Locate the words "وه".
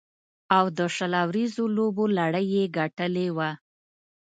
3.37-3.49